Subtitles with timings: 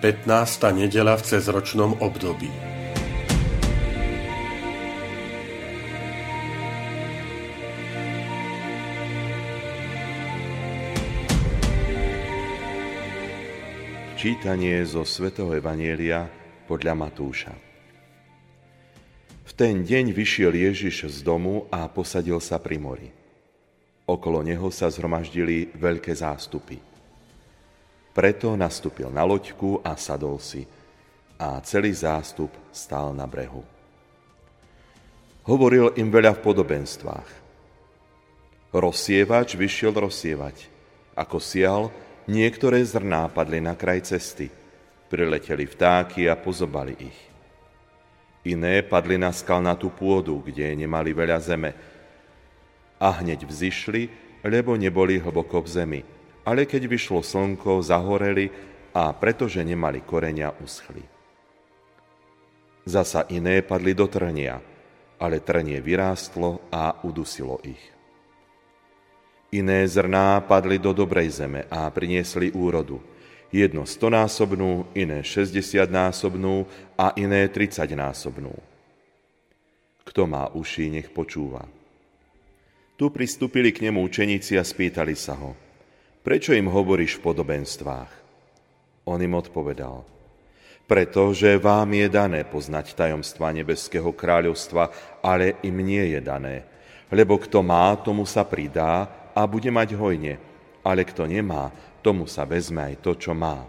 [0.00, 0.32] 15.
[0.72, 2.48] nedela v cezročnom období.
[14.16, 16.32] Čítanie zo svätého Evanielia
[16.64, 17.52] podľa Matúša.
[19.44, 23.12] V ten deň vyšiel Ježiš z domu a posadil sa pri mori.
[24.08, 26.80] Okolo neho sa zhromaždili veľké zástupy–
[28.10, 30.66] preto nastúpil na loďku a sadol si
[31.40, 33.62] a celý zástup stál na brehu.
[35.46, 37.28] Hovoril im veľa v podobenstvách.
[38.70, 40.68] Rozsievač vyšiel rozsievať.
[41.16, 41.90] Ako sial,
[42.28, 44.52] niektoré zrná padli na kraj cesty.
[45.10, 47.18] Prileteli vtáky a pozobali ich.
[48.46, 51.72] Iné padli na skalnatú pôdu, kde nemali veľa zeme.
[53.00, 54.06] A hneď vzýšli,
[54.44, 56.00] lebo neboli hlboko v zemi
[56.44, 58.48] ale keď vyšlo slnko, zahoreli
[58.96, 61.02] a pretože nemali korenia, uschli.
[62.88, 64.58] Zasa iné padli do trnia,
[65.20, 67.84] ale trnie vyrástlo a udusilo ich.
[69.50, 73.02] Iné zrná padli do dobrej zeme a priniesli úrodu.
[73.50, 78.54] Jedno stonásobnú, iné šesťdesiatnásobnú a iné tridsaťnásobnú.
[80.06, 81.66] Kto má uši, nech počúva.
[82.94, 85.52] Tu pristúpili k nemu učeníci a spýtali sa ho–
[86.20, 88.10] prečo im hovoríš v podobenstvách?
[89.08, 90.04] On im odpovedal,
[90.84, 94.92] pretože vám je dané poznať tajomstva nebeského kráľovstva,
[95.24, 96.66] ale im nie je dané.
[97.10, 100.38] Lebo kto má, tomu sa pridá a bude mať hojne,
[100.84, 103.66] ale kto nemá, tomu sa vezme aj to, čo má.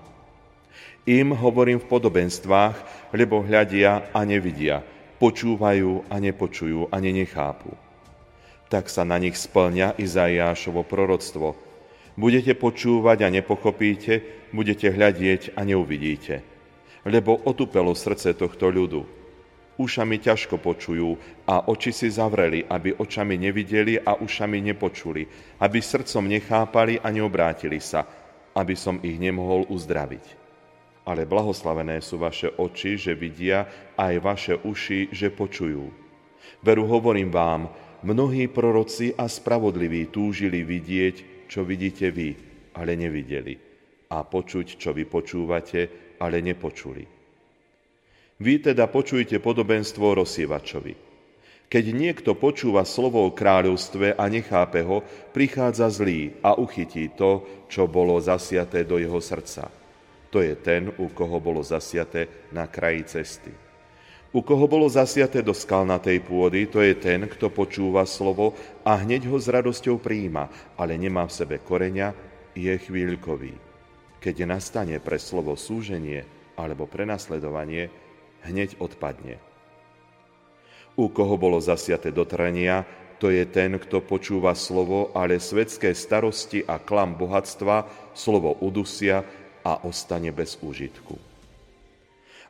[1.09, 2.77] Im hovorím v podobenstvách,
[3.17, 4.85] lebo hľadia a nevidia,
[5.17, 7.73] počúvajú a nepočujú a nechápu.
[8.69, 11.57] Tak sa na nich splňa Izaiášovo proroctvo–
[12.19, 16.43] Budete počúvať a nepochopíte, budete hľadieť a neuvidíte.
[17.07, 19.07] Lebo otupelo srdce tohto ľudu.
[19.79, 21.15] Ušami ťažko počujú
[21.47, 25.25] a oči si zavreli, aby očami nevideli a ušami nepočuli,
[25.63, 28.05] aby srdcom nechápali a neobrátili sa,
[28.53, 30.37] aby som ich nemohol uzdraviť.
[31.07, 33.65] Ale blahoslavené sú vaše oči, že vidia,
[33.97, 35.89] aj vaše uši, že počujú.
[36.61, 37.71] Veru hovorím vám,
[38.05, 42.31] mnohí proroci a spravodliví túžili vidieť, čo vidíte vy,
[42.79, 43.59] ale nevideli,
[44.15, 47.03] a počuť, čo vy počúvate, ale nepočuli.
[48.39, 51.11] Vy teda počujte podobenstvo rozsievačovi.
[51.71, 55.03] Keď niekto počúva slovo o kráľovstve a nechápe ho,
[55.35, 59.67] prichádza zlý a uchytí to, čo bolo zasiaté do jeho srdca.
[60.31, 63.70] To je ten, u koho bolo zasiaté na kraji cesty.
[64.31, 68.55] U koho bolo zasiaté do skalnatej pôdy, to je ten, kto počúva slovo
[68.87, 70.47] a hneď ho s radosťou príjima,
[70.79, 72.15] ale nemá v sebe koreňa,
[72.55, 73.51] je chvíľkový.
[74.23, 76.23] Keď nastane pre slovo súženie
[76.55, 77.91] alebo prenasledovanie,
[78.47, 79.35] hneď odpadne.
[80.95, 82.87] U koho bolo zasiaté do trenia,
[83.19, 87.83] to je ten, kto počúva slovo, ale svetské starosti a klam bohatstva
[88.15, 89.27] slovo udusia
[89.61, 91.30] a ostane bez úžitku.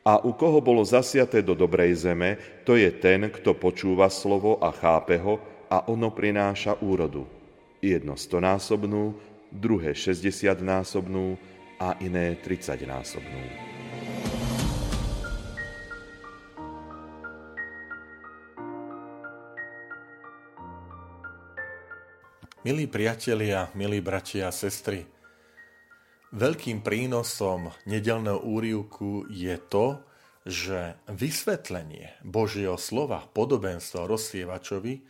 [0.02, 4.74] A u koho bolo zasiaté do dobrej zeme, to je ten, kto počúva slovo a
[4.74, 5.38] chápe ho
[5.70, 7.30] a ono prináša úrodu.
[7.86, 9.14] Jedno stonásobnú,
[9.54, 11.38] druhé šesťdesiatnásobnú
[11.78, 13.70] a iné tridsaťnásobnú.
[22.66, 25.06] Milí priatelia, milí bratia a sestry,
[26.32, 30.00] Veľkým prínosom nedelného úrivku je to,
[30.48, 35.04] že vysvetlenie Božieho slova, podobenstva rozsievačovi,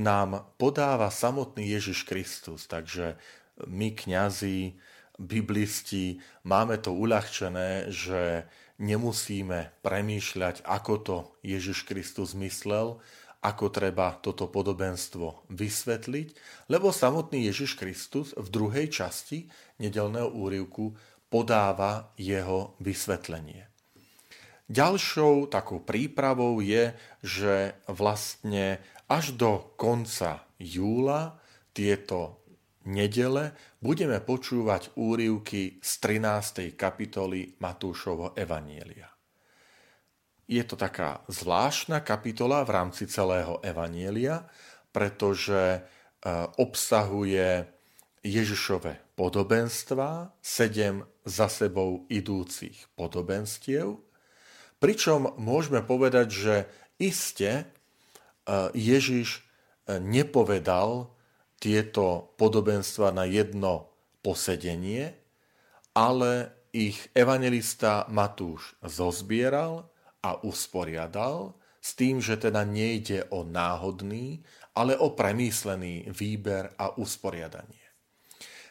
[0.00, 2.64] nám podáva samotný Ježiš Kristus.
[2.64, 3.20] Takže
[3.68, 4.72] my, kňazi,
[5.20, 8.48] biblisti, máme to uľahčené, že
[8.80, 12.96] nemusíme premýšľať, ako to Ježiš Kristus myslel,
[13.42, 16.28] ako treba toto podobenstvo vysvetliť,
[16.70, 19.50] lebo samotný Ježiš Kristus v druhej časti
[19.82, 20.94] nedelného úrivku
[21.26, 23.66] podáva jeho vysvetlenie.
[24.72, 28.80] Ďalšou takou prípravou je, že vlastne
[29.10, 31.36] až do konca júla
[31.76, 32.40] tieto
[32.88, 33.52] nedele
[33.84, 36.72] budeme počúvať úrivky z 13.
[36.72, 39.11] kapitoly Matúšovho Evanielia.
[40.52, 44.44] Je to taká zvláštna kapitola v rámci celého Evanielia,
[44.92, 45.80] pretože e,
[46.60, 47.64] obsahuje
[48.20, 53.96] Ježišove podobenstva, sedem za sebou idúcich podobenstiev,
[54.76, 56.54] pričom môžeme povedať, že
[57.00, 57.64] iste e,
[58.76, 61.16] Ježiš e, nepovedal
[61.56, 63.88] tieto podobenstva na jedno
[64.20, 65.16] posedenie,
[65.96, 69.91] ale ich evangelista Matúš zozbieral
[70.22, 71.52] a usporiadal
[71.82, 74.38] s tým, že teda nejde o náhodný,
[74.78, 77.82] ale o premyslený výber a usporiadanie.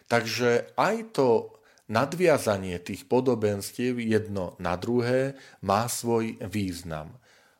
[0.07, 1.59] Takže aj to
[1.92, 7.12] nadviazanie tých podobenstiev jedno na druhé má svoj význam.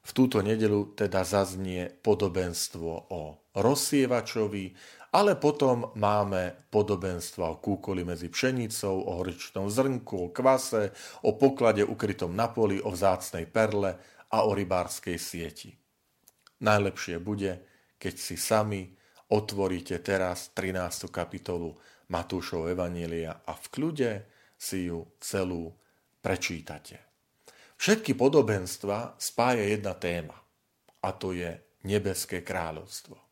[0.02, 3.22] V túto nedelu teda zaznie podobenstvo o
[3.54, 4.74] rozsievačovi,
[5.12, 10.96] ale potom máme podobenstva o kúkoli medzi pšenicou, o horičnom zrnku, o kvase,
[11.28, 14.00] o poklade ukrytom na poli, o vzácnej perle
[14.32, 15.76] a o rybárskej sieti.
[16.64, 17.60] Najlepšie bude,
[18.00, 18.88] keď si sami
[19.36, 21.12] otvoríte teraz 13.
[21.12, 21.76] kapitolu
[22.12, 24.12] Matúšov Evanielia a v kľude
[24.56, 25.76] si ju celú
[26.24, 27.04] prečítate.
[27.76, 30.38] Všetky podobenstva spája jedna téma
[31.02, 31.50] a to je
[31.84, 33.31] nebeské kráľovstvo.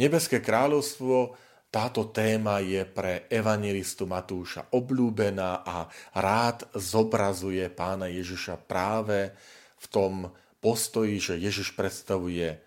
[0.00, 1.36] Nebeské kráľovstvo,
[1.72, 9.32] táto téma je pre evangelistu Matúša obľúbená a rád zobrazuje pána Ježiša práve
[9.80, 10.12] v tom
[10.60, 12.60] postoji, že Ježiš predstavuje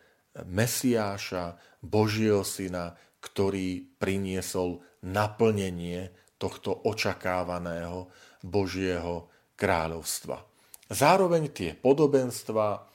[0.49, 1.55] Mesiáša,
[1.85, 6.09] Božieho syna, ktorý priniesol naplnenie
[6.41, 8.09] tohto očakávaného
[8.41, 10.41] Božieho kráľovstva.
[10.89, 12.85] Zároveň tie podobenstva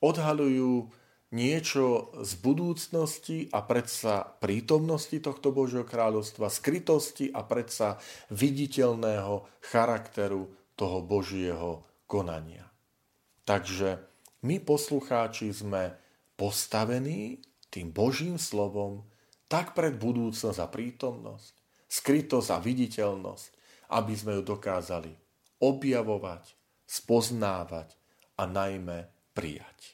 [0.00, 0.88] odhalujú
[1.34, 7.98] niečo z budúcnosti a predsa prítomnosti tohto Božieho kráľovstva, skrytosti a predsa
[8.30, 10.46] viditeľného charakteru
[10.78, 12.70] toho Božieho konania.
[13.42, 13.98] Takže
[14.46, 15.98] my poslucháči sme
[16.38, 19.02] postavení tým Božím slovom
[19.50, 21.52] tak pred budúcnosť a prítomnosť,
[21.90, 23.46] skrytosť a viditeľnosť,
[23.90, 25.12] aby sme ju dokázali
[25.58, 26.54] objavovať,
[26.86, 27.98] spoznávať
[28.38, 29.93] a najmä prijať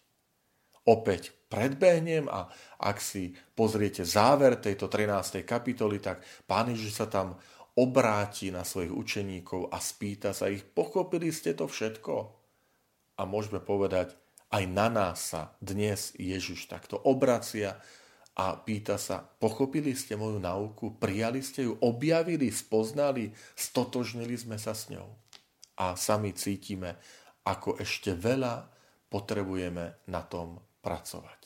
[0.91, 2.51] opäť predbehnem a
[2.83, 5.47] ak si pozriete záver tejto 13.
[5.47, 7.39] kapitoly, tak pán Ježiš sa tam
[7.79, 12.15] obráti na svojich učeníkov a spýta sa ich, pochopili ste to všetko?
[13.19, 14.19] A môžeme povedať,
[14.51, 17.79] aj na nás sa dnes Ježiš takto obracia
[18.35, 24.75] a pýta sa, pochopili ste moju nauku, prijali ste ju, objavili, spoznali, stotožnili sme sa
[24.75, 25.07] s ňou.
[25.79, 26.99] A sami cítime,
[27.47, 28.67] ako ešte veľa
[29.13, 31.41] potrebujeme na tom pracovať.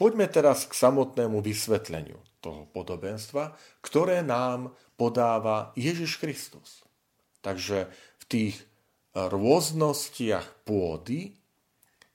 [0.00, 3.52] Poďme teraz k samotnému vysvetleniu toho podobenstva,
[3.84, 6.84] ktoré nám podáva Ježiš Kristus.
[7.44, 8.56] Takže v tých
[9.12, 11.36] rôznostiach pôdy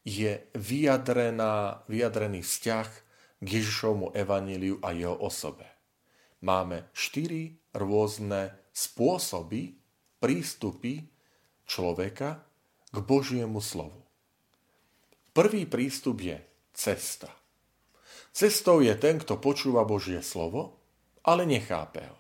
[0.06, 2.88] je vyjadrená, vyjadrený vzťah
[3.42, 5.66] k Ježišovmu evaníliu a jeho osobe.
[6.46, 9.78] Máme štyri rôzne spôsoby,
[10.22, 11.06] prístupy
[11.66, 12.46] človeka
[12.94, 14.05] k Božiemu slovu.
[15.36, 16.40] Prvý prístup je
[16.72, 17.28] cesta.
[18.32, 20.80] Cestou je ten, kto počúva Božie slovo,
[21.28, 22.20] ale nechápe ho.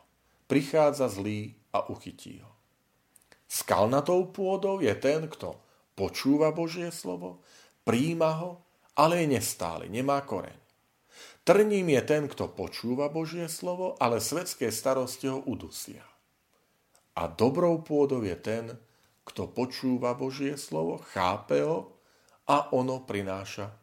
[0.51, 2.51] Prichádza zlý a uchytí ho.
[3.47, 5.55] Skalnatou pôdou je ten, kto
[5.95, 7.39] počúva Božie slovo,
[7.87, 8.59] príjma ho,
[8.99, 10.59] ale je nestály, nemá koreň.
[11.47, 16.03] Trním je ten, kto počúva Božie slovo, ale svetské starosti ho udusia.
[17.15, 18.75] A dobrou pôdou je ten,
[19.23, 21.94] kto počúva Božie slovo, chápe ho,
[22.45, 23.73] a ono prináša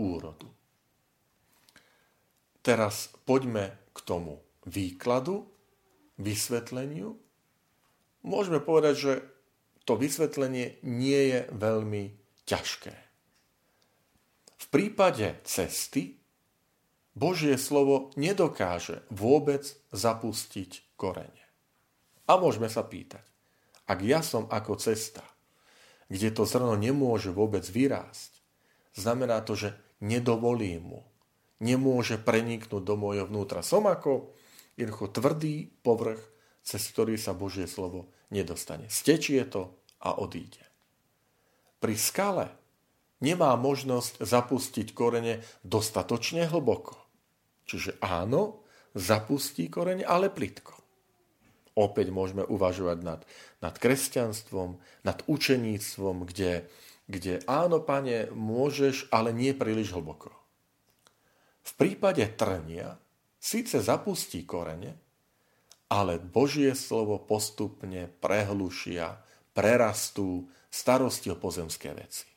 [0.00, 0.48] úrodu.
[2.60, 5.48] Teraz poďme k tomu výkladu,
[6.20, 7.16] vysvetleniu.
[8.20, 9.12] Môžeme povedať, že
[9.88, 12.04] to vysvetlenie nie je veľmi
[12.44, 12.94] ťažké.
[14.60, 16.20] V prípade cesty
[17.16, 21.44] Božie slovo nedokáže vôbec zapustiť korene.
[22.28, 23.24] A môžeme sa pýtať,
[23.90, 25.24] ak ja som ako cesta,
[26.10, 28.42] kde to zrno nemôže vôbec vyrásť,
[28.98, 31.00] znamená to, že nedovolím mu.
[31.62, 33.62] Nemôže preniknúť do môjho vnútra.
[33.62, 34.34] Som ako
[34.74, 36.20] jednoducho tvrdý povrch,
[36.64, 38.88] cez ktorý sa Božie slovo nedostane.
[38.88, 40.64] Stečie to a odíde.
[41.80, 42.48] Pri skale
[43.20, 46.96] nemá možnosť zapustiť korene dostatočne hlboko.
[47.68, 48.64] Čiže áno,
[48.96, 50.79] zapustí korene, ale plitko.
[51.78, 53.20] Opäť môžeme uvažovať nad,
[53.62, 56.66] nad kresťanstvom, nad učeníctvom, kde,
[57.06, 60.34] kde áno, pane, môžeš, ale nie príliš hlboko.
[61.62, 62.98] V prípade trnia
[63.38, 64.98] síce zapustí korene,
[65.90, 69.22] ale Božie slovo postupne prehlušia,
[69.54, 72.30] prerastú starosti o pozemské veci.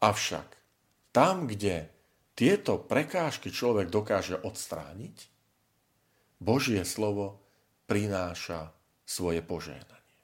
[0.00, 0.48] Avšak
[1.12, 1.90] tam, kde
[2.38, 5.37] tieto prekážky človek dokáže odstrániť,
[6.38, 7.42] Božie slovo
[7.90, 8.70] prináša
[9.02, 10.18] svoje požehnanie.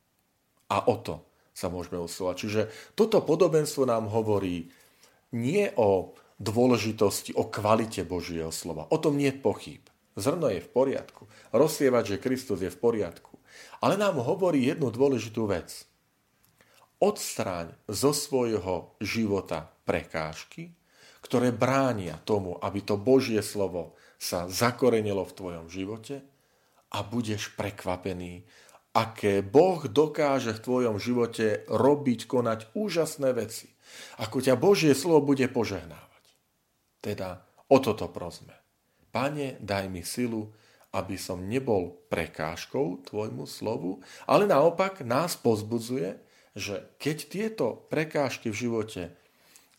[0.70, 2.36] A o to sa môžeme usilovať.
[2.38, 2.62] Čiže
[2.98, 4.70] toto podobenstvo nám hovorí
[5.34, 8.90] nie o dôležitosti, o kvalite Božieho slova.
[8.90, 9.82] O tom nie je pochyb.
[10.14, 11.26] Zrno je v poriadku.
[11.50, 13.34] Rozsievať, že Kristus je v poriadku.
[13.82, 15.86] Ale nám hovorí jednu dôležitú vec.
[17.02, 20.74] Odstráň zo svojho života prekážky,
[21.22, 26.24] ktoré bránia tomu, aby to Božie slovo sa zakorenilo v tvojom živote
[26.96, 28.48] a budeš prekvapený,
[28.96, 33.68] aké Boh dokáže v tvojom živote robiť, konať úžasné veci.
[34.16, 36.24] Ako ťa Božie slovo bude požehnávať.
[37.04, 38.56] Teda o toto prosme.
[39.12, 40.48] Pane, daj mi silu,
[40.94, 44.00] aby som nebol prekážkou tvojmu slovu,
[44.30, 46.16] ale naopak nás pozbudzuje,
[46.54, 49.02] že keď tieto prekážky v živote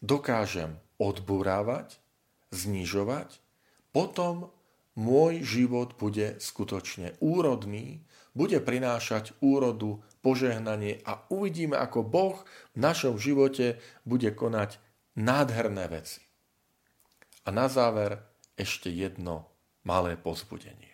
[0.04, 1.98] dokážem odburávať,
[2.52, 3.40] znižovať,
[3.96, 4.52] potom
[5.00, 8.04] môj život bude skutočne úrodný,
[8.36, 12.36] bude prinášať úrodu, požehnanie a uvidíme, ako Boh
[12.76, 14.84] v našom živote bude konať
[15.16, 16.20] nádherné veci.
[17.48, 18.20] A na záver
[18.60, 19.48] ešte jedno
[19.88, 20.92] malé pozbudenie.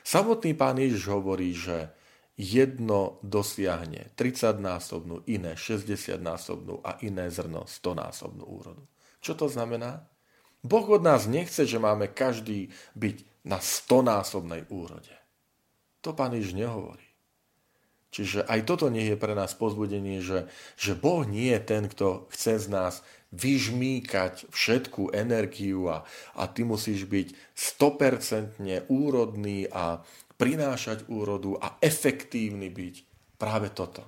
[0.00, 1.92] Samotný pán Ježiš hovorí, že
[2.38, 8.84] jedno dosiahne 30-násobnú, iné 60-násobnú a iné zrno 100-násobnú úrodu.
[9.20, 10.15] Čo to znamená?
[10.66, 15.14] Boh od nás nechce, že máme každý byť na 100-násobnej úrode.
[16.02, 17.06] To pán Ježiš nehovorí.
[18.10, 22.26] Čiže aj toto nie je pre nás pozbudenie, že, že Boh nie je ten, kto
[22.32, 22.94] chce z nás
[23.34, 30.00] vyžmýkať všetku energiu a, a ty musíš byť 100% úrodný a
[30.40, 32.94] prinášať úrodu a efektívny byť.
[33.36, 34.00] Práve toto.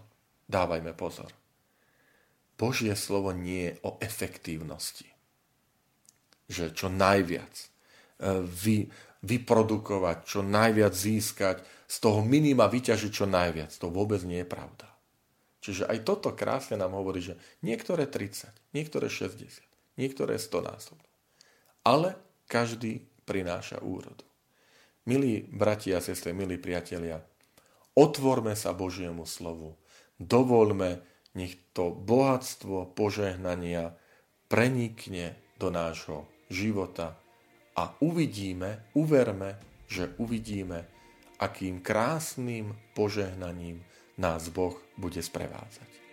[0.49, 1.29] Dávajme pozor.
[2.57, 5.18] Božie slovo nie je o efektívnosti.
[6.49, 7.67] Že čo najviac e,
[8.45, 8.89] vy,
[9.23, 11.57] vyprodukovať, čo najviac získať,
[11.89, 13.73] z toho minima vyťažiť čo najviac.
[13.81, 14.89] To vôbec nie je pravda.
[15.59, 19.65] Čiže aj toto krásne nám hovorí, že niektoré 30, niektoré 60,
[19.99, 21.09] niektoré 100 násobno.
[21.83, 22.15] Ale
[22.47, 24.25] každý prináša úrodu.
[25.09, 27.25] Milí bratia a sestry, milí priatelia,
[27.97, 29.75] otvorme sa Božiemu slovu.
[30.21, 31.01] Dovolme,
[31.33, 33.97] nech to bohatstvo požehnania
[34.53, 37.17] prenikne do nášho života
[37.77, 40.85] a uvidíme, uverme, že uvidíme,
[41.39, 43.85] akým krásnym požehnaním
[44.19, 46.08] nás Boh bude sprevádzať.